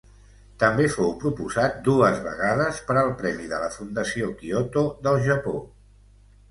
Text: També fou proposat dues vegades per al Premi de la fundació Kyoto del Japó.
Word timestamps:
També 0.61 0.85
fou 0.93 1.11
proposat 1.23 1.77
dues 1.89 2.17
vegades 2.29 2.81
per 2.89 2.99
al 3.03 3.15
Premi 3.21 3.53
de 3.55 3.61
la 3.67 3.71
fundació 3.79 4.35
Kyoto 4.43 4.89
del 5.09 5.23
Japó. 5.31 5.57